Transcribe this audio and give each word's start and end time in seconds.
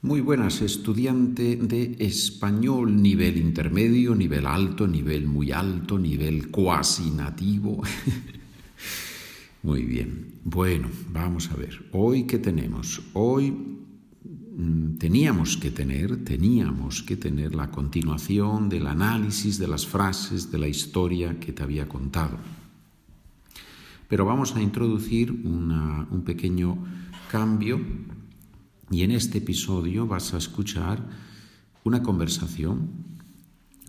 Muy 0.00 0.20
buenas, 0.20 0.62
estudiante 0.62 1.56
de 1.56 1.96
español 1.98 3.02
nivel 3.02 3.36
intermedio, 3.36 4.14
nivel 4.14 4.46
alto, 4.46 4.86
nivel 4.86 5.26
muy 5.26 5.50
alto, 5.50 5.98
nivel 5.98 6.52
cuasi 6.52 7.10
nativo. 7.10 7.82
muy 9.64 9.82
bien. 9.82 10.34
Bueno, 10.44 10.88
vamos 11.10 11.50
a 11.50 11.56
ver. 11.56 11.84
Hoy 11.90 12.28
qué 12.28 12.38
tenemos? 12.38 13.02
Hoy 13.12 13.50
mm, 13.50 14.98
teníamos 14.98 15.56
que 15.56 15.72
tener, 15.72 16.22
teníamos 16.22 17.02
que 17.02 17.16
tener 17.16 17.56
la 17.56 17.72
continuación 17.72 18.68
del 18.68 18.86
análisis 18.86 19.58
de 19.58 19.66
las 19.66 19.84
frases 19.84 20.52
de 20.52 20.58
la 20.58 20.68
historia 20.68 21.40
que 21.40 21.52
te 21.52 21.64
había 21.64 21.88
contado. 21.88 22.38
Pero 24.06 24.24
vamos 24.24 24.54
a 24.54 24.62
introducir 24.62 25.32
un 25.32 26.22
pequeño 26.24 26.78
cambio 27.32 27.80
y 28.90 29.02
en 29.02 29.10
este 29.10 29.38
episodio 29.38 30.06
vas 30.06 30.34
a 30.34 30.38
escuchar 30.38 31.04
una 31.84 32.02
conversación, 32.02 32.90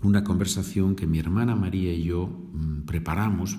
una 0.04 0.24
conversación 0.24 0.96
que 0.96 1.08
mi 1.08 1.20
hermana 1.20 1.56
María 1.56 1.94
y 1.94 2.04
yo 2.04 2.28
mm, 2.28 2.82
preparamos, 2.82 3.58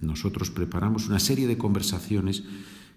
nosotros 0.00 0.50
preparamos 0.50 1.08
una 1.08 1.18
serie 1.18 1.46
de 1.46 1.58
conversaciones 1.58 2.44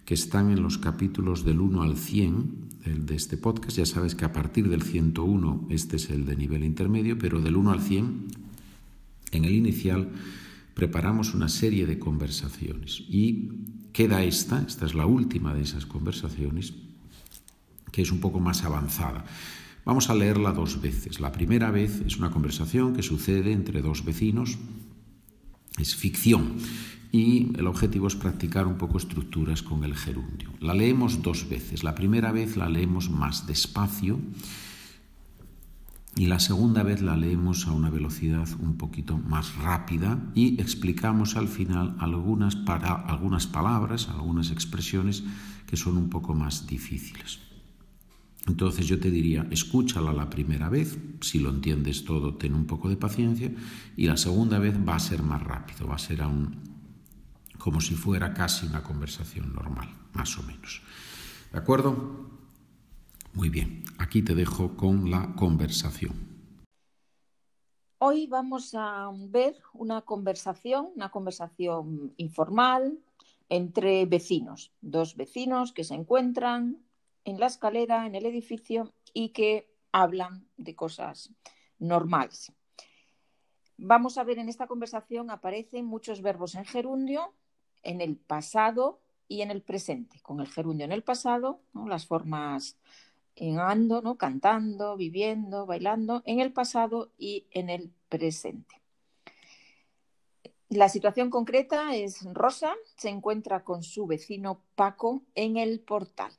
que 0.06 0.14
están 0.14 0.52
en 0.52 0.62
los 0.62 0.78
capítulos 0.78 1.44
del 1.44 1.60
1 1.60 1.82
al 1.82 1.98
100 1.98 2.66
de 3.06 3.16
este 3.16 3.38
podcast. 3.38 3.78
Ya 3.78 3.86
sabes 3.86 4.14
que 4.14 4.26
a 4.26 4.34
partir 4.34 4.70
del 4.70 4.84
101 4.84 5.68
este 5.70 5.96
es 5.96 6.10
el 6.12 6.26
de 6.26 6.36
nivel 6.36 6.64
intermedio, 6.64 7.18
pero 7.18 7.42
del 7.42 7.56
1 7.56 7.72
al 7.72 7.82
100, 7.82 8.28
en 9.32 9.46
el 9.46 9.54
inicial, 9.56 10.12
preparamos 10.76 11.34
una 11.34 11.50
serie 11.50 11.88
de 11.88 11.98
conversaciones. 11.98 13.04
Y 13.10 13.50
queda 13.94 14.24
esta, 14.24 14.64
esta 14.68 14.86
es 14.86 14.94
la 14.94 15.08
última 15.08 15.54
de 15.56 15.64
esas 15.64 15.86
conversaciones, 15.86 16.74
que 17.96 18.02
es 18.02 18.12
un 18.12 18.20
poco 18.20 18.42
más 18.42 18.66
avanzada. 18.66 19.24
Vamos 19.86 20.10
a 20.10 20.16
leerla 20.16 20.52
dos 20.52 20.82
veces. 20.82 21.22
La 21.22 21.32
primera 21.32 21.72
vez 21.72 22.02
es 22.06 22.18
una 22.18 22.30
conversación 22.30 22.94
que 22.94 23.02
sucede 23.02 23.54
entre 23.54 23.82
dos 23.82 24.04
vecinos, 24.04 24.58
es 25.78 25.96
ficción 25.96 26.58
y 27.14 27.58
el 27.58 27.68
objetivo 27.68 28.08
es 28.08 28.18
practicar 28.18 28.68
un 28.68 28.78
poco 28.78 28.98
estructuras 28.98 29.64
con 29.64 29.86
el 29.86 29.96
gerundio. 29.96 30.52
La 30.60 30.74
leemos 30.74 31.22
dos 31.22 31.48
veces. 31.48 31.86
La 31.86 31.96
primera 31.96 32.34
vez 32.34 32.58
la 32.58 32.68
leemos 32.68 33.10
más 33.10 33.48
despacio 33.48 34.20
y 36.18 36.26
la 36.26 36.42
segunda 36.42 36.84
vez 36.84 37.02
la 37.02 37.16
leemos 37.16 37.66
a 37.66 37.72
una 37.72 37.90
velocidad 37.90 38.50
un 38.60 38.76
poquito 38.76 39.18
más 39.18 39.56
rápida 39.56 40.20
y 40.36 40.60
explicamos 40.60 41.38
al 41.38 41.48
final 41.48 41.96
algunas, 42.00 42.58
para, 42.58 42.94
algunas 42.94 43.48
palabras, 43.48 44.10
algunas 44.10 44.52
expresiones 44.52 45.24
que 45.66 45.78
son 45.78 45.96
un 45.96 46.10
poco 46.10 46.34
más 46.34 46.68
difíciles. 46.68 47.55
Entonces 48.48 48.86
yo 48.86 49.00
te 49.00 49.10
diría, 49.10 49.48
escúchala 49.50 50.14
la 50.14 50.30
primera 50.30 50.70
vez, 50.70 50.98
si 51.22 51.40
lo 51.40 51.50
entiendes 51.50 52.06
todo, 52.06 52.36
ten 52.36 52.54
un 52.54 52.68
poco 52.68 52.90
de 52.90 52.98
paciencia, 52.98 53.52
y 53.98 54.06
la 54.06 54.18
segunda 54.18 54.60
vez 54.60 54.76
va 54.88 54.96
a 54.96 55.00
ser 55.00 55.24
más 55.24 55.42
rápido, 55.42 55.88
va 55.88 55.96
a 55.96 56.00
ser 56.00 56.22
aún 56.22 56.62
como 57.58 57.82
si 57.82 57.96
fuera 57.96 58.34
casi 58.34 58.68
una 58.68 58.84
conversación 58.84 59.52
normal, 59.54 59.90
más 60.14 60.38
o 60.38 60.44
menos. 60.44 60.84
¿De 61.52 61.58
acuerdo? 61.58 62.30
Muy 63.34 63.50
bien, 63.50 63.84
aquí 63.98 64.22
te 64.22 64.36
dejo 64.36 64.78
con 64.78 65.10
la 65.10 65.34
conversación. 65.36 66.14
Hoy 67.98 68.28
vamos 68.28 68.76
a 68.78 69.10
ver 69.30 69.56
una 69.74 70.02
conversación, 70.02 70.90
una 70.96 71.10
conversación 71.10 72.14
informal 72.18 73.00
entre 73.50 74.06
vecinos, 74.06 74.72
dos 74.82 75.16
vecinos 75.16 75.72
que 75.72 75.84
se 75.84 75.96
encuentran 75.96 76.78
en 77.26 77.40
la 77.40 77.48
escalera, 77.48 78.06
en 78.06 78.16
el 78.16 78.26
edificio 78.26 78.94
y 79.14 79.30
que 79.30 79.68
hablan 79.92 80.48
de 80.56 80.76
cosas 80.76 81.32
normales. 81.80 82.54
Vamos 83.78 84.18
a 84.18 84.24
ver 84.24 84.40
en 84.40 84.48
esta 84.48 84.68
conversación 84.68 85.30
aparecen 85.30 85.86
muchos 85.86 86.22
verbos 86.22 86.56
en 86.56 86.64
gerundio, 86.64 87.34
en 87.84 88.00
el 88.00 88.16
pasado 88.16 89.02
y 89.28 89.42
en 89.42 89.52
el 89.52 89.62
presente. 89.62 90.22
Con 90.22 90.40
el 90.40 90.48
gerundio 90.48 90.86
en 90.86 90.94
el 90.94 91.04
pasado, 91.04 91.60
las 91.74 92.06
formas 92.06 92.78
en 93.36 93.60
ando, 93.60 94.02
¿no? 94.02 94.18
cantando, 94.18 94.96
viviendo, 94.96 95.66
bailando, 95.66 96.24
en 96.26 96.40
el 96.40 96.54
pasado 96.54 97.12
y 97.18 97.48
en 97.52 97.70
el 97.70 97.92
presente. 98.08 98.82
La 100.70 100.90
situación 100.90 101.30
concreta 101.30 101.96
es 101.96 102.24
Rosa 102.34 102.74
se 102.98 103.10
encuentra 103.10 103.64
con 103.64 103.84
su 103.84 104.08
vecino 104.08 104.62
Paco 104.76 105.22
en 105.36 105.58
el 105.58 105.80
portal. 105.80 106.32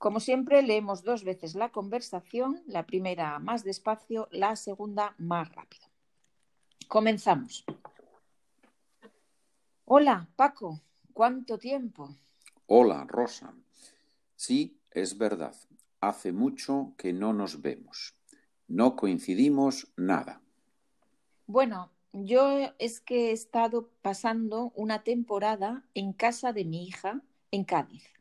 Como 0.00 0.18
siempre, 0.18 0.62
leemos 0.62 1.02
dos 1.02 1.24
veces 1.24 1.54
la 1.54 1.68
conversación, 1.68 2.62
la 2.66 2.86
primera 2.86 3.38
más 3.38 3.64
despacio, 3.64 4.28
la 4.30 4.56
segunda 4.56 5.14
más 5.18 5.54
rápido. 5.54 5.86
Comenzamos. 6.88 7.66
Hola, 9.84 10.26
Paco, 10.36 10.80
¿cuánto 11.12 11.58
tiempo? 11.58 12.16
Hola, 12.64 13.04
Rosa. 13.06 13.52
Sí, 14.36 14.80
es 14.90 15.18
verdad. 15.18 15.54
Hace 16.00 16.32
mucho 16.32 16.94
que 16.96 17.12
no 17.12 17.34
nos 17.34 17.60
vemos. 17.60 18.14
No 18.68 18.96
coincidimos 18.96 19.92
nada. 19.98 20.40
Bueno, 21.46 21.90
yo 22.14 22.72
es 22.78 23.02
que 23.02 23.28
he 23.28 23.32
estado 23.32 23.90
pasando 24.00 24.72
una 24.74 25.02
temporada 25.02 25.84
en 25.92 26.14
casa 26.14 26.54
de 26.54 26.64
mi 26.64 26.86
hija 26.86 27.20
en 27.50 27.64
Cádiz 27.64 28.19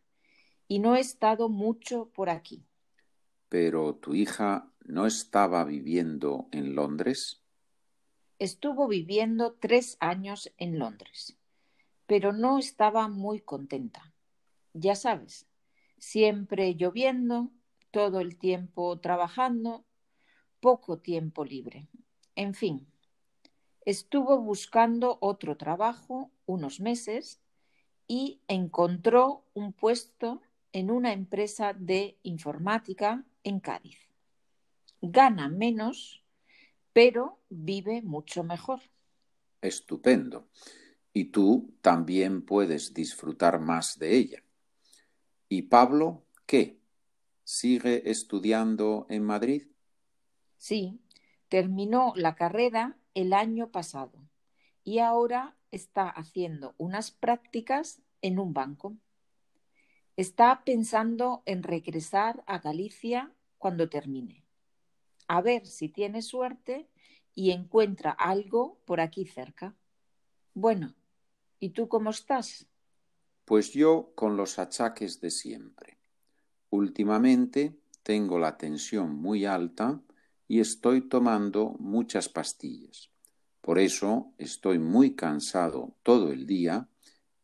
y 0.69 0.80
no 0.80 0.96
he 0.96 1.02
estado 1.02 1.50
mucho 1.50 2.09
por 2.13 2.30
aquí. 2.30 2.63
Pero 3.50 3.96
tu 3.96 4.13
hija 4.13 4.72
no 4.85 5.07
estaba 5.07 5.66
viviendo 5.66 6.47
en 6.52 6.75
Londres. 6.75 7.41
Estuvo 8.38 8.88
viviendo 8.88 9.53
tres 9.59 9.97
años 10.00 10.53
en 10.58 10.78
Londres, 10.78 11.38
pero 12.06 12.31
no 12.31 12.59
estaba 12.59 13.08
muy 13.08 13.41
contenta. 13.41 14.13
Ya 14.74 14.96
sabes, 14.96 15.47
siempre 15.97 16.75
lloviendo, 16.75 17.50
todo 17.90 18.19
el 18.19 18.38
tiempo 18.38 19.00
trabajando, 19.00 19.85
poco 20.59 21.00
tiempo 21.00 21.44
libre. 21.44 21.88
En 22.35 22.53
fin, 22.53 22.88
estuvo 23.85 24.38
buscando 24.38 25.18
otro 25.19 25.58
trabajo 25.58 26.29
unos 26.46 26.79
meses 26.79 27.41
y 28.08 28.41
encontró 28.47 29.46
un 29.56 29.74
puesto 29.74 30.41
en 30.72 30.91
una 30.91 31.13
empresa 31.13 31.74
de 31.74 32.18
informática 32.24 33.25
en 33.44 33.59
Cádiz. 33.59 33.97
Gana 35.02 35.50
menos, 35.50 36.24
pero 36.94 37.40
vive 37.50 38.02
mucho 38.02 38.44
mejor. 38.44 38.79
Estupendo. 39.62 40.50
Y 41.13 41.25
tú 41.25 41.74
también 41.81 42.46
puedes 42.46 42.94
disfrutar 42.94 43.59
más 43.59 43.97
de 43.97 44.16
ella. 44.16 44.44
¿Y 45.47 45.63
Pablo 45.63 46.25
qué? 46.46 46.79
¿Sigue 47.44 48.09
estudiando 48.09 49.08
en 49.09 49.24
Madrid? 49.24 49.68
Sí, 50.58 51.00
terminó 51.47 52.13
la 52.16 52.35
carrera 52.35 52.97
el 53.16 53.34
año 53.34 53.72
pasado 53.72 54.29
y 54.84 55.00
ahora 55.00 55.58
está 55.72 56.09
haciendo 56.09 56.75
unas 56.78 57.12
prácticas 57.12 58.02
en 58.22 58.40
un 58.40 58.53
banco. 58.53 58.96
Está 60.19 60.66
pensando 60.66 61.44
en 61.46 61.63
regresar 61.63 62.44
a 62.46 62.59
Galicia 62.59 63.34
cuando 63.57 63.88
termine. 63.88 64.44
A 65.30 65.40
ver 65.40 65.66
si 65.66 65.88
tiene 65.88 66.22
suerte 66.22 66.90
y 67.34 67.52
encuentra 67.52 68.12
algo 68.12 68.81
por 68.84 69.00
aquí 69.00 69.24
cerca. 69.24 69.78
Bueno, 70.53 70.94
¿y 71.58 71.69
tú 71.69 71.88
cómo 71.88 72.09
estás? 72.09 72.68
Pues 73.46 73.72
yo 73.72 74.12
con 74.13 74.35
los 74.35 74.59
achaques 74.59 75.22
de 75.22 75.31
siempre. 75.31 76.00
Últimamente 76.69 77.79
tengo 78.03 78.40
la 78.40 78.58
tensión 78.58 79.16
muy 79.16 79.46
alta 79.46 80.02
y 80.49 80.59
estoy 80.59 80.99
tomando 81.08 81.78
muchas 81.79 82.28
pastillas. 82.28 83.09
Por 83.61 83.79
eso 83.79 84.34
estoy 84.38 84.79
muy 84.79 85.16
cansado 85.16 85.96
todo 86.03 86.34
el 86.34 86.46
día 86.46 86.90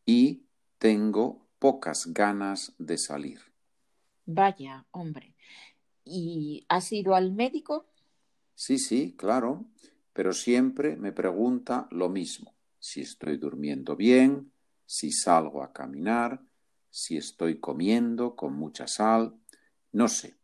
y 0.05 0.43
tengo 0.77 1.44
pocas 1.59 2.13
ganas 2.13 2.73
de 2.77 2.97
salir. 2.97 3.39
Vaya, 4.25 4.85
hombre. 4.91 5.35
¿Y 6.03 6.65
has 6.69 6.91
ido 6.91 7.15
al 7.15 7.31
médico? 7.31 7.85
Sí, 8.55 8.77
sí, 8.77 9.15
claro, 9.17 9.65
pero 10.13 10.33
siempre 10.33 10.95
me 10.95 11.11
pregunta 11.11 11.87
lo 11.91 12.09
mismo, 12.09 12.55
si 12.79 13.01
estoy 13.01 13.37
durmiendo 13.37 13.95
bien, 13.95 14.51
si 14.85 15.11
salgo 15.11 15.61
a 15.63 15.73
caminar, 15.73 16.41
si 16.89 17.17
estoy 17.17 17.59
comiendo 17.59 18.35
con 18.35 18.53
mucha 18.53 18.87
sal, 18.87 19.35
no 19.91 20.07
sé, 20.07 20.37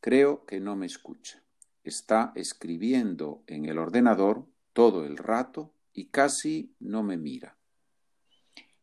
creo 0.00 0.46
que 0.46 0.60
no 0.60 0.76
me 0.76 0.86
escucha. 0.86 1.42
Está 1.84 2.32
escribiendo 2.34 3.42
en 3.46 3.66
el 3.66 3.78
ordenador 3.78 4.46
todo 4.72 5.04
el 5.04 5.16
rato 5.16 5.74
y 5.92 6.06
casi 6.06 6.74
no 6.78 7.02
me 7.02 7.16
mira 7.16 7.59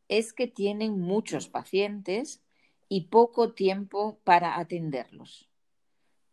es 0.10 0.34
que 0.34 0.48
tienen 0.48 1.00
muchos 1.00 1.50
pacientes 1.50 2.42
y 2.90 3.08
poco 3.08 3.54
tiempo 3.54 4.20
para 4.24 4.60
atenderlos. 4.60 5.50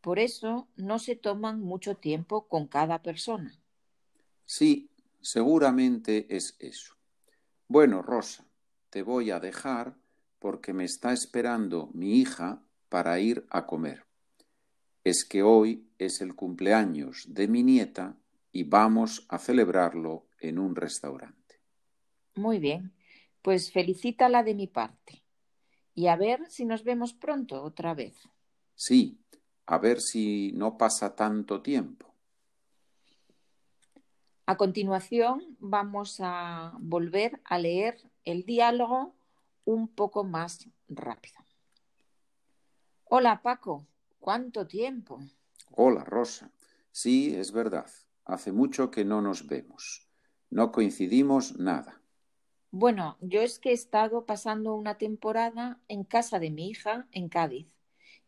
Por 0.00 0.18
eso 0.18 0.68
no 0.76 0.98
se 0.98 1.16
toman 1.16 1.60
mucho 1.60 1.96
tiempo 1.96 2.46
con 2.46 2.68
cada 2.68 3.02
persona. 3.02 3.58
Sí, 4.44 4.90
seguramente 5.20 6.26
es 6.28 6.56
eso. 6.58 6.94
Bueno, 7.68 8.02
Rosa, 8.02 8.46
te 8.90 9.02
voy 9.02 9.30
a 9.30 9.40
dejar 9.40 9.96
porque 10.38 10.74
me 10.74 10.84
está 10.84 11.12
esperando 11.12 11.90
mi 11.94 12.18
hija 12.20 12.62
para 12.90 13.18
ir 13.18 13.46
a 13.48 13.66
comer. 13.66 14.04
Es 15.02 15.24
que 15.24 15.42
hoy 15.42 15.88
es 15.98 16.20
el 16.20 16.34
cumpleaños 16.34 17.24
de 17.28 17.48
mi 17.48 17.62
nieta 17.62 18.16
y 18.52 18.64
vamos 18.64 19.26
a 19.28 19.38
celebrarlo 19.38 20.26
en 20.38 20.58
un 20.58 20.76
restaurante. 20.76 21.60
Muy 22.36 22.58
bien, 22.58 22.92
pues 23.44 23.70
felicítala 23.70 24.42
de 24.42 24.54
mi 24.54 24.66
parte. 24.66 25.22
Y 25.94 26.06
a 26.06 26.16
ver 26.16 26.48
si 26.48 26.64
nos 26.64 26.82
vemos 26.82 27.12
pronto 27.12 27.62
otra 27.62 27.92
vez. 27.92 28.16
Sí, 28.74 29.20
a 29.66 29.76
ver 29.76 30.00
si 30.00 30.52
no 30.52 30.78
pasa 30.78 31.14
tanto 31.14 31.60
tiempo. 31.60 32.14
A 34.46 34.56
continuación 34.56 35.58
vamos 35.60 36.20
a 36.20 36.72
volver 36.80 37.42
a 37.44 37.58
leer 37.58 37.98
el 38.24 38.46
diálogo 38.46 39.14
un 39.66 39.88
poco 39.88 40.24
más 40.24 40.66
rápido. 40.88 41.36
Hola 43.04 43.42
Paco, 43.42 43.86
¿cuánto 44.20 44.66
tiempo? 44.66 45.20
Hola 45.70 46.02
Rosa. 46.02 46.50
Sí, 46.90 47.36
es 47.36 47.52
verdad. 47.52 47.90
Hace 48.24 48.52
mucho 48.52 48.90
que 48.90 49.04
no 49.04 49.20
nos 49.20 49.46
vemos. 49.46 50.08
No 50.48 50.72
coincidimos 50.72 51.58
nada. 51.58 52.00
Bueno, 52.76 53.16
yo 53.20 53.40
es 53.40 53.60
que 53.60 53.70
he 53.70 53.72
estado 53.72 54.26
pasando 54.26 54.74
una 54.74 54.98
temporada 54.98 55.78
en 55.86 56.02
casa 56.02 56.40
de 56.40 56.50
mi 56.50 56.68
hija 56.68 57.06
en 57.12 57.28
Cádiz 57.28 57.68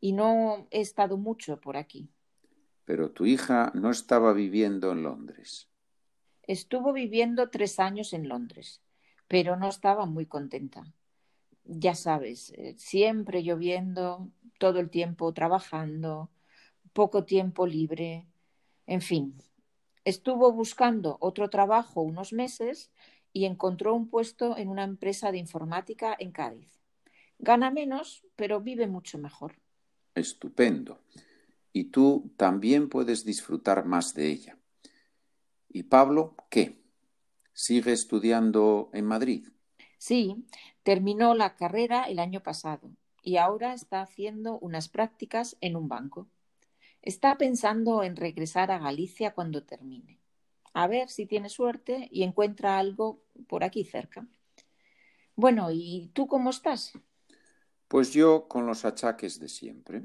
y 0.00 0.12
no 0.12 0.68
he 0.70 0.80
estado 0.80 1.16
mucho 1.16 1.60
por 1.60 1.76
aquí. 1.76 2.08
Pero 2.84 3.10
tu 3.10 3.26
hija 3.26 3.72
no 3.74 3.90
estaba 3.90 4.32
viviendo 4.32 4.92
en 4.92 5.02
Londres. 5.02 5.68
Estuvo 6.44 6.92
viviendo 6.92 7.50
tres 7.50 7.80
años 7.80 8.12
en 8.12 8.28
Londres, 8.28 8.80
pero 9.26 9.56
no 9.56 9.68
estaba 9.68 10.06
muy 10.06 10.26
contenta 10.26 10.84
ya 11.66 11.94
sabes, 11.94 12.50
eh, 12.56 12.74
siempre 12.78 13.42
lloviendo, 13.42 14.30
todo 14.58 14.78
el 14.78 14.90
tiempo 14.90 15.32
trabajando, 15.32 16.30
poco 16.92 17.24
tiempo 17.24 17.66
libre, 17.66 18.26
en 18.86 19.00
fin. 19.00 19.34
Estuvo 20.04 20.52
buscando 20.52 21.16
otro 21.20 21.50
trabajo 21.50 22.00
unos 22.00 22.32
meses 22.32 22.90
y 23.36 23.44
encontró 23.44 23.94
un 23.94 24.08
puesto 24.08 24.56
en 24.56 24.68
una 24.68 24.82
empresa 24.82 25.30
de 25.30 25.36
informática 25.36 26.16
en 26.18 26.32
Cádiz. 26.32 26.80
Gana 27.38 27.70
menos, 27.70 28.24
pero 28.34 28.62
vive 28.62 28.86
mucho 28.86 29.18
mejor. 29.18 29.56
Estupendo. 30.14 31.00
Y 31.70 31.90
tú 31.90 32.32
también 32.38 32.88
puedes 32.88 33.26
disfrutar 33.26 33.84
más 33.84 34.14
de 34.14 34.28
ella. 34.28 34.56
¿Y 35.68 35.82
Pablo 35.82 36.34
qué? 36.48 36.80
¿Sigue 37.52 37.92
estudiando 37.92 38.88
en 38.94 39.04
Madrid? 39.04 39.48
Sí, 39.98 40.46
terminó 40.82 41.34
la 41.34 41.56
carrera 41.56 42.04
el 42.04 42.20
año 42.20 42.42
pasado 42.42 42.90
y 43.22 43.36
ahora 43.36 43.74
está 43.74 44.00
haciendo 44.00 44.58
unas 44.60 44.88
prácticas 44.88 45.58
en 45.60 45.76
un 45.76 45.88
banco. 45.88 46.26
Está 47.02 47.36
pensando 47.36 48.02
en 48.02 48.16
regresar 48.16 48.70
a 48.70 48.78
Galicia 48.78 49.34
cuando 49.34 49.62
termine. 49.62 50.20
A 50.76 50.88
ver 50.88 51.08
si 51.08 51.24
tiene 51.24 51.48
suerte 51.48 52.06
y 52.10 52.22
encuentra 52.22 52.78
algo 52.78 53.22
por 53.48 53.64
aquí 53.64 53.82
cerca. 53.82 54.28
Bueno, 55.34 55.70
¿y 55.72 56.10
tú 56.12 56.26
cómo 56.26 56.50
estás? 56.50 56.92
Pues 57.88 58.12
yo 58.12 58.46
con 58.46 58.66
los 58.66 58.84
achaques 58.84 59.40
de 59.40 59.48
siempre. 59.48 60.04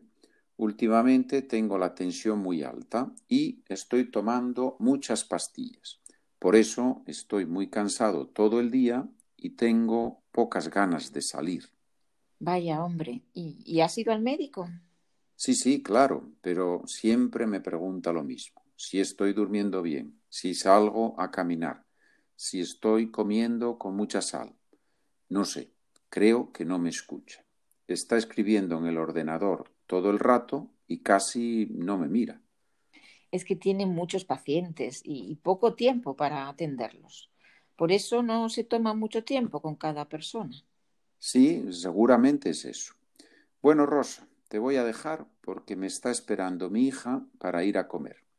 Últimamente 0.56 1.41
tengo 1.41 1.77
la 1.77 1.94
tensión 1.94 2.39
muy 2.39 2.63
alta 2.63 3.13
y 3.27 3.65
estoy 3.68 4.09
tomando 4.09 4.77
muchas 4.79 5.25
pastillas. 5.25 6.00
Por 6.39 6.56
eso 6.56 7.03
estoy 7.06 7.45
muy 7.45 7.69
cansado 7.69 8.27
todo 8.27 8.62
el 8.62 8.71
día 8.71 9.09
y 9.35 9.57
tengo 9.57 10.23
pocas 10.31 10.69
ganas 10.69 11.12
de 11.12 11.21
salir. 11.21 11.65
Vaya, 12.39 12.81
hombre, 12.81 13.23
¿y, 13.33 13.81
has 13.81 13.97
ido 13.97 14.13
al 14.13 14.21
médico? 14.21 14.69
Sí, 15.35 15.53
sí, 15.53 15.83
claro, 15.83 16.31
pero 16.39 16.83
siempre 16.85 17.45
me 17.45 17.59
pregunta 17.59 18.13
lo 18.13 18.23
mismo. 18.23 18.63
Si 18.83 19.00
estoy 19.00 19.33
durmiendo 19.33 19.83
bien, 19.83 20.19
si 20.28 20.56
salgo 20.56 21.13
a 21.22 21.30
caminar, 21.30 21.86
si 22.36 22.62
estoy 22.62 23.12
comiendo 23.12 23.78
con 23.78 23.95
mucha 23.95 24.24
sal. 24.24 24.56
No 25.30 25.45
sé, 25.45 25.72
creo 26.10 26.51
que 26.51 26.66
no 26.66 26.80
me 26.80 26.89
escucha. 26.89 27.45
Está 27.88 28.18
escribiendo 28.18 28.80
en 28.80 28.88
el 28.88 28.98
ordenador 28.98 29.72
todo 29.86 30.10
el 30.10 30.18
rato 30.18 30.72
y 30.88 31.04
casi 31.04 31.68
no 31.69 32.00
me 32.00 32.07
mira. 32.07 32.42
Es 33.31 33.45
que 33.45 33.56
tiene 33.56 33.86
muchos 33.86 34.25
pacientes 34.25 35.01
y 35.06 35.36
poco 35.36 35.75
tiempo 35.75 36.16
para 36.16 36.50
atenderlos. 36.50 37.30
Por 37.75 37.92
eso 37.92 38.24
no 38.24 38.50
se 38.50 38.63
toma 38.63 38.95
mucho 38.95 39.24
tiempo 39.24 39.62
con 39.62 39.75
cada 39.75 40.10
persona. 40.10 40.60
Sí, 41.19 41.72
seguramente 41.72 42.50
es 42.50 42.66
eso. 42.66 42.95
Bueno, 43.62 43.86
Rosa, 43.86 44.28
te 44.50 44.57
voy 44.57 44.78
a 44.78 44.83
dejar 44.83 45.28
porque 45.42 45.75
me 45.75 45.86
está 45.86 46.10
esperando 46.10 46.72
mi 46.72 46.88
hija 46.88 47.24
para 47.38 47.63
ir 47.63 47.78
a 47.78 47.88
comer. 47.88 48.31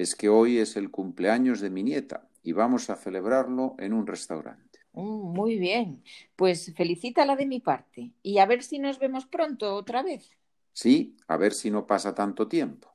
Es 0.00 0.16
que 0.16 0.30
hoy 0.30 0.56
es 0.56 0.78
el 0.78 0.90
cumpleaños 0.90 1.60
de 1.60 1.68
mi 1.68 1.82
nieta 1.82 2.26
y 2.42 2.52
vamos 2.52 2.88
a 2.88 2.96
celebrarlo 2.96 3.74
en 3.78 3.92
un 3.92 4.06
restaurante. 4.06 4.78
Mm, 4.94 5.34
muy 5.34 5.58
bien, 5.58 6.02
pues 6.36 6.72
felicítala 6.74 7.36
de 7.36 7.44
mi 7.44 7.60
parte 7.60 8.14
y 8.22 8.38
a 8.38 8.46
ver 8.46 8.62
si 8.62 8.78
nos 8.78 8.98
vemos 8.98 9.26
pronto 9.26 9.74
otra 9.74 10.02
vez. 10.02 10.38
Sí, 10.72 11.18
a 11.28 11.36
ver 11.36 11.52
si 11.52 11.70
no 11.70 11.86
pasa 11.86 12.14
tanto 12.14 12.48
tiempo. 12.48 12.90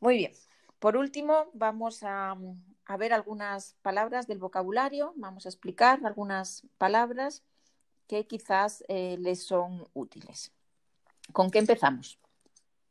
Muy 0.00 0.16
bien. 0.16 0.32
Por 0.80 0.96
último, 0.96 1.48
vamos 1.54 2.02
a, 2.02 2.36
a 2.84 2.96
ver 2.96 3.12
algunas 3.12 3.76
palabras 3.82 4.26
del 4.26 4.40
vocabulario, 4.40 5.14
vamos 5.14 5.46
a 5.46 5.48
explicar 5.48 6.00
algunas 6.04 6.66
palabras 6.76 7.44
que 8.08 8.26
quizás 8.26 8.82
eh, 8.88 9.16
les 9.20 9.44
son 9.44 9.86
útiles. 9.92 10.50
¿Con 11.32 11.52
qué 11.52 11.60
empezamos? 11.60 12.18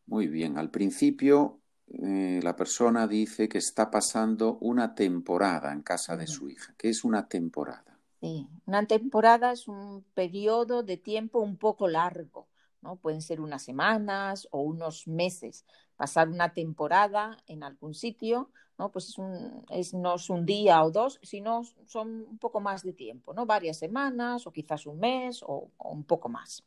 Muy 0.06 0.28
bien, 0.28 0.58
al 0.58 0.72
principio 0.72 1.60
eh, 1.88 2.40
la 2.42 2.56
persona 2.56 3.08
dice 3.08 3.48
que 3.48 3.58
está 3.58 3.90
pasando 3.92 4.58
una 4.62 4.96
temporada 4.96 5.72
en 5.72 5.82
casa 5.82 6.18
de 6.18 6.28
su 6.28 6.50
hija. 6.50 6.74
¿Qué 6.78 6.90
es 6.90 7.04
una 7.04 7.28
temporada? 7.28 8.00
Sí, 8.22 8.48
una 8.66 8.86
temporada 8.86 9.52
es 9.52 9.68
un 9.68 10.04
periodo 10.14 10.84
de 10.84 10.98
tiempo 10.98 11.40
un 11.40 11.58
poco 11.58 11.88
largo, 11.88 12.48
¿no? 12.82 12.96
Pueden 12.96 13.22
ser 13.22 13.42
unas 13.42 13.64
semanas 13.64 14.48
o 14.52 14.62
unos 14.62 15.08
meses. 15.08 15.66
Pasar 15.96 16.30
una 16.30 16.54
temporada 16.54 17.38
en 17.48 17.64
algún 17.64 17.94
sitio 17.94 18.50
¿no? 18.78 18.92
Pues 18.92 19.10
es 19.10 19.18
un, 19.18 19.66
es, 19.70 19.94
no 19.94 20.16
es 20.16 20.30
un 20.30 20.46
día 20.46 20.84
o 20.84 20.92
dos, 20.92 21.20
sino 21.22 21.64
son 21.86 22.26
un 22.30 22.38
poco 22.38 22.60
más 22.60 22.84
de 22.84 22.94
tiempo, 22.94 23.34
¿no? 23.34 23.46
Varias 23.46 23.78
semanas 23.78 24.48
o 24.48 24.52
quizás 24.52 24.86
un 24.86 25.00
mes 25.00 25.44
o, 25.44 25.70
un 25.78 26.04
poco 26.04 26.30
más. 26.30 26.64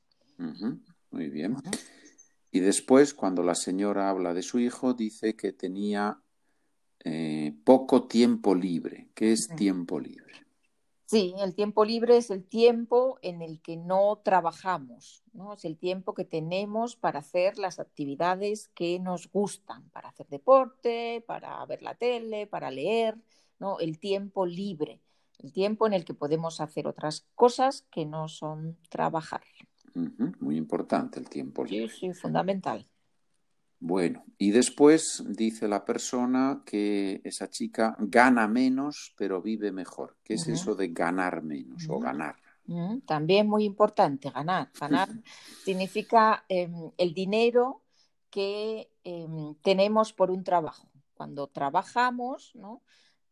Muy 1.10 1.28
bien. 1.28 1.56
Y 2.56 2.60
después, 2.60 3.12
cuando 3.12 3.42
la 3.42 3.54
señora 3.54 4.08
habla 4.08 4.32
de 4.32 4.42
su 4.42 4.58
hijo, 4.58 4.94
dice 4.94 5.36
que 5.36 5.52
tenía 5.52 6.22
eh, 7.04 7.54
poco 7.64 8.08
tiempo 8.08 8.54
libre. 8.54 9.10
¿Qué 9.14 9.32
es 9.32 9.48
tiempo 9.48 10.00
libre? 10.00 10.32
Sí, 11.04 11.34
el 11.38 11.54
tiempo 11.54 11.84
libre 11.84 12.16
es 12.16 12.30
el 12.30 12.46
tiempo 12.46 13.18
en 13.20 13.42
el 13.42 13.60
que 13.60 13.76
no 13.76 14.22
trabajamos, 14.24 15.22
¿no? 15.34 15.52
Es 15.52 15.66
el 15.66 15.76
tiempo 15.76 16.14
que 16.14 16.24
tenemos 16.24 16.96
para 16.96 17.18
hacer 17.18 17.58
las 17.58 17.78
actividades 17.78 18.68
que 18.68 19.00
nos 19.00 19.30
gustan, 19.30 19.90
para 19.90 20.08
hacer 20.08 20.26
deporte, 20.28 21.22
para 21.26 21.62
ver 21.66 21.82
la 21.82 21.94
tele, 21.94 22.46
para 22.46 22.70
leer, 22.70 23.18
¿no? 23.58 23.80
El 23.80 23.98
tiempo 23.98 24.46
libre, 24.46 25.02
el 25.40 25.52
tiempo 25.52 25.86
en 25.86 25.92
el 25.92 26.06
que 26.06 26.14
podemos 26.14 26.62
hacer 26.62 26.86
otras 26.86 27.26
cosas 27.34 27.84
que 27.90 28.06
no 28.06 28.28
son 28.28 28.78
trabajar. 28.88 29.42
Muy 30.40 30.56
importante 30.56 31.18
el 31.18 31.28
tiempo 31.28 31.64
libre. 31.64 31.88
Sí, 31.88 32.12
sí, 32.12 32.12
fundamental. 32.12 32.86
Bueno, 33.78 34.24
y 34.38 34.50
después 34.50 35.22
dice 35.28 35.68
la 35.68 35.84
persona 35.84 36.62
que 36.64 37.20
esa 37.24 37.48
chica 37.50 37.94
gana 37.98 38.48
menos, 38.48 39.14
pero 39.16 39.42
vive 39.42 39.70
mejor. 39.70 40.16
¿Qué 40.24 40.34
es 40.34 40.48
eso 40.48 40.74
de 40.74 40.88
ganar 40.88 41.42
menos 41.42 41.86
o 41.88 41.98
ganar? 41.98 42.36
También 43.04 43.48
muy 43.48 43.64
importante, 43.64 44.30
ganar. 44.30 44.70
Ganar 44.78 45.08
significa 45.64 46.44
em, 46.48 46.90
el 46.96 47.14
dinero 47.14 47.82
que 48.30 48.90
em, 49.04 49.54
tenemos 49.62 50.12
por 50.12 50.30
un 50.30 50.42
trabajo. 50.42 50.90
Cuando 51.14 51.46
trabajamos, 51.46 52.52
¿no? 52.54 52.82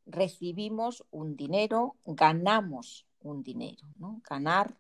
recibimos 0.07 1.05
un 1.11 1.37
dinero, 1.37 1.97
ganamos 2.05 3.07
un 3.21 3.43
dinero. 3.43 3.89
¿no? 3.97 4.21
Ganar 4.29 4.77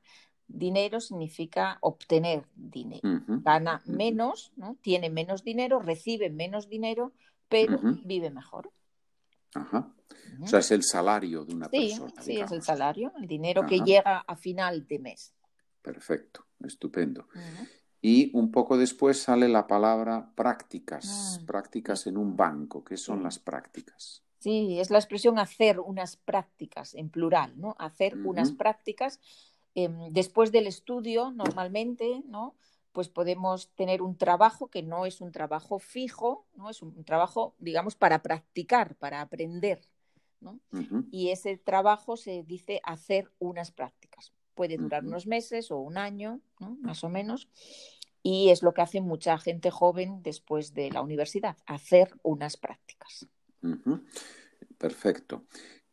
dinero 0.48 1.00
significa 1.00 1.78
obtener 1.80 2.44
dinero. 2.54 3.22
Gana 3.26 3.82
menos, 3.84 4.52
¿no? 4.56 4.76
tiene 4.80 5.10
menos 5.10 5.44
dinero, 5.44 5.80
recibe 5.80 6.30
menos 6.30 6.68
dinero, 6.68 7.12
pero 7.48 7.78
vive 8.04 8.30
mejor. 8.30 8.70
Ajá. 9.54 9.92
O 10.42 10.46
sea, 10.46 10.58
es 10.58 10.70
el 10.70 10.82
salario 10.82 11.44
de 11.44 11.54
una 11.54 11.68
persona. 11.68 12.12
Sí, 12.20 12.38
es 12.38 12.50
el 12.50 12.62
salario, 12.62 13.12
el 13.20 13.28
dinero 13.28 13.66
que 13.66 13.80
llega 13.80 14.18
a 14.18 14.36
final 14.36 14.86
de 14.86 14.98
mes. 14.98 15.34
Perfecto, 15.80 16.46
estupendo. 16.64 17.28
Y 18.00 18.30
un 18.36 18.50
poco 18.50 18.76
después 18.76 19.20
sale 19.20 19.48
la 19.48 19.66
palabra 19.66 20.30
prácticas, 20.34 21.38
ah. 21.40 21.44
prácticas 21.46 22.06
en 22.06 22.18
un 22.18 22.36
banco. 22.36 22.84
¿Qué 22.84 22.96
son 22.96 23.22
las 23.22 23.38
prácticas? 23.38 24.22
Sí, 24.40 24.78
es 24.78 24.90
la 24.90 24.98
expresión 24.98 25.38
hacer 25.38 25.80
unas 25.80 26.16
prácticas 26.16 26.94
en 26.94 27.08
plural, 27.08 27.58
¿no? 27.58 27.74
Hacer 27.78 28.18
unas 28.18 28.52
prácticas. 28.52 29.20
Em, 29.74 30.12
después 30.12 30.52
del 30.52 30.66
estudio, 30.66 31.30
normalmente, 31.30 32.22
¿no? 32.26 32.54
Pues 32.92 33.08
podemos 33.08 33.70
tener 33.74 34.02
un 34.02 34.16
trabajo 34.16 34.68
que 34.68 34.82
no 34.82 35.04
es 35.06 35.20
un 35.20 35.32
trabajo 35.32 35.78
fijo, 35.78 36.46
¿no? 36.54 36.70
Es 36.70 36.80
un 36.82 37.04
trabajo, 37.04 37.54
digamos, 37.58 37.96
para 37.96 38.22
practicar, 38.22 38.94
para 38.96 39.20
aprender, 39.20 39.80
¿no? 40.40 40.60
Y 41.10 41.30
ese 41.30 41.56
trabajo 41.56 42.16
se 42.16 42.44
dice 42.44 42.80
hacer 42.84 43.32
unas 43.38 43.72
prácticas. 43.72 44.32
Puede 44.54 44.76
durar 44.76 45.04
unos 45.04 45.26
meses 45.26 45.72
o 45.72 45.78
un 45.78 45.98
año, 45.98 46.40
¿no? 46.60 46.76
Más 46.80 47.02
o 47.02 47.08
menos 47.08 47.48
y 48.26 48.48
es 48.48 48.62
lo 48.62 48.72
que 48.72 48.80
hace 48.80 49.02
mucha 49.02 49.38
gente 49.38 49.70
joven 49.70 50.22
después 50.22 50.72
de 50.72 50.90
la 50.90 51.02
universidad, 51.02 51.58
hacer 51.66 52.10
unas 52.22 52.56
prácticas. 52.56 53.28
Perfecto. 54.78 55.44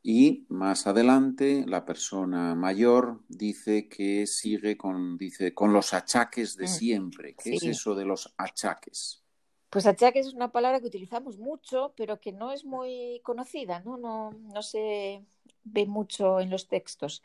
Y 0.04 0.46
más 0.50 0.88
adelante 0.88 1.64
la 1.68 1.86
persona 1.86 2.56
mayor 2.56 3.22
dice 3.28 3.88
que 3.88 4.26
sigue 4.26 4.76
con, 4.76 5.18
dice, 5.18 5.54
con 5.54 5.74
los 5.74 5.94
achaques 5.94 6.58
de 6.58 6.66
mm, 6.66 6.68
siempre. 6.68 7.36
¿Qué 7.36 7.54
es 7.54 7.64
eso 7.64 7.94
de 7.94 8.06
los 8.06 8.34
achaques? 8.38 9.24
Pues 9.70 9.86
achaques 9.86 10.28
es 10.28 10.34
una 10.34 10.52
palabra 10.52 10.82
que 10.82 10.88
utilizamos 10.88 11.38
mucho, 11.38 11.94
pero 11.96 12.20
que 12.20 12.32
no 12.32 12.52
es 12.52 12.66
muy 12.66 13.22
conocida, 13.24 13.80
¿no? 13.82 13.98
No, 13.98 14.32
no 14.32 14.62
se 14.64 15.24
ve 15.64 15.86
mucho 15.86 16.40
en 16.40 16.50
los 16.50 16.68
textos. 16.68 17.22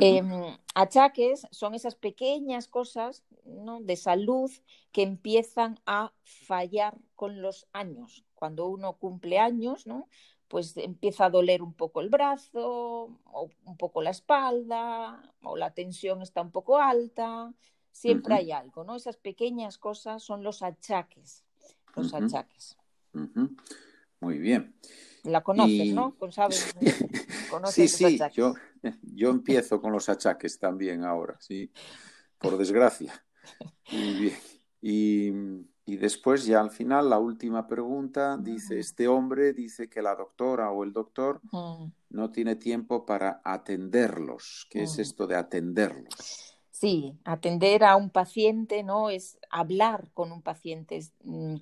Em, 0.00 0.28
achaques 0.74 1.46
son 1.50 1.74
esas 1.74 1.94
pequeñas 1.94 2.68
cosas 2.68 3.24
de 3.44 3.96
salud 3.96 4.50
que 4.92 5.02
empiezan 5.02 5.80
a 5.86 6.12
fallar 6.24 6.98
con 7.14 7.40
los 7.40 7.66
años. 7.72 8.24
Cuando 8.34 8.66
uno 8.66 8.98
cumple 8.98 9.38
años, 9.38 9.86
¿no? 9.86 10.08
Pues 10.48 10.76
empieza 10.76 11.26
a 11.26 11.30
doler 11.30 11.62
un 11.62 11.74
poco 11.74 12.00
el 12.00 12.08
brazo, 12.08 13.18
o 13.24 13.50
un 13.64 13.76
poco 13.76 14.02
la 14.02 14.10
espalda, 14.10 15.34
o 15.42 15.56
la 15.56 15.72
tensión 15.72 16.22
está 16.22 16.40
un 16.40 16.50
poco 16.50 16.78
alta. 16.78 17.52
Siempre 17.90 18.34
hay 18.34 18.52
algo, 18.52 18.84
¿no? 18.84 18.94
Esas 18.96 19.16
pequeñas 19.16 19.78
cosas 19.78 20.22
son 20.22 20.42
los 20.42 20.62
achaques. 20.62 21.44
Los 21.94 22.12
achaques. 22.12 22.76
Muy 24.20 24.38
bien. 24.38 24.74
La 25.24 25.42
conoces, 25.42 25.92
¿no? 25.92 26.14
sí, 27.70 27.88
sí, 27.88 28.18
yo, 28.32 28.54
yo 29.02 29.30
empiezo 29.30 29.80
con 29.80 29.92
los 29.92 30.08
achaques 30.08 30.58
también 30.58 31.04
ahora, 31.04 31.36
sí, 31.40 31.72
por 32.38 32.56
desgracia. 32.56 33.24
Muy 33.92 34.14
bien. 34.14 34.36
Y, 34.80 35.32
después 35.94 36.44
ya 36.44 36.60
al 36.60 36.72
final 36.72 37.08
la 37.08 37.20
última 37.20 37.68
pregunta 37.68 38.36
dice, 38.36 38.80
este 38.80 39.06
hombre 39.06 39.52
dice 39.52 39.88
que 39.88 40.02
la 40.02 40.16
doctora 40.16 40.72
o 40.72 40.82
el 40.82 40.92
doctor 40.92 41.40
no 42.10 42.32
tiene 42.32 42.56
tiempo 42.56 43.06
para 43.06 43.40
atenderlos. 43.44 44.66
¿Qué 44.68 44.82
es 44.82 44.98
esto 44.98 45.28
de 45.28 45.36
atenderlos? 45.36 46.58
Sí, 46.72 47.14
atender 47.24 47.84
a 47.84 47.94
un 47.94 48.10
paciente, 48.10 48.82
¿no? 48.82 49.10
Es 49.10 49.38
hablar 49.48 50.10
con 50.12 50.32
un 50.32 50.42
paciente, 50.42 51.00
mm, 51.22 51.54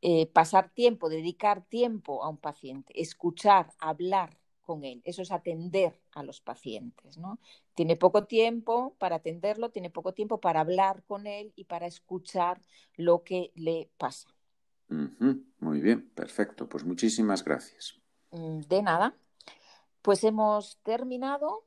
eh, 0.00 0.26
pasar 0.28 0.70
tiempo, 0.70 1.10
dedicar 1.10 1.62
tiempo 1.66 2.24
a 2.24 2.30
un 2.30 2.38
paciente, 2.38 2.98
escuchar, 3.00 3.70
hablar 3.78 4.38
con 4.62 4.84
él. 4.84 5.02
Eso 5.04 5.20
es 5.22 5.30
atender 5.30 6.00
a 6.12 6.22
los 6.22 6.40
pacientes, 6.40 7.18
¿no? 7.18 7.38
Tiene 7.78 7.94
poco 7.94 8.24
tiempo 8.24 8.96
para 8.98 9.14
atenderlo, 9.14 9.70
tiene 9.70 9.88
poco 9.88 10.12
tiempo 10.12 10.40
para 10.40 10.58
hablar 10.58 11.04
con 11.04 11.28
él 11.28 11.52
y 11.54 11.62
para 11.62 11.86
escuchar 11.86 12.60
lo 12.96 13.22
que 13.22 13.52
le 13.54 13.88
pasa. 13.96 14.34
Muy 14.88 15.80
bien, 15.80 16.10
perfecto. 16.10 16.68
Pues 16.68 16.82
muchísimas 16.82 17.44
gracias. 17.44 17.94
Mm, 18.32 18.62
de 18.62 18.82
nada. 18.82 19.14
Pues 20.02 20.24
hemos 20.24 20.78
terminado. 20.82 21.66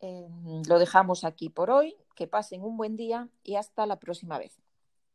Em, 0.00 0.60
lo 0.68 0.78
dejamos 0.78 1.24
aquí 1.24 1.48
por 1.48 1.70
hoy. 1.70 1.96
Que 2.14 2.26
pasen 2.26 2.62
un 2.62 2.76
buen 2.76 2.94
día 2.94 3.30
y 3.42 3.54
hasta 3.54 3.86
la 3.86 3.98
próxima 3.98 4.38
vez. 4.38 4.60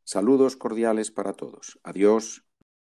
Saludos 0.05 0.55
cordiales 0.55 1.11
para 1.11 1.33
todos. 1.33 1.79
Adiós. 1.83 2.43